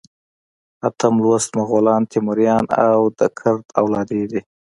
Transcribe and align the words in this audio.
اتم 0.87 1.13
لوست 1.23 1.49
مغولان، 1.59 2.01
تیموریان 2.11 2.65
او 2.89 2.99
د 3.17 3.19
کرت 3.37 3.65
اولادې 3.81 4.23
دي. 4.31 4.41